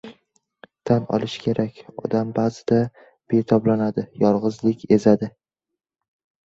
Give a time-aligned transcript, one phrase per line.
[0.89, 2.81] Tan olish kerak, odam ba’zida
[3.35, 5.33] betoblanadi, yolg‘izlik ezadi.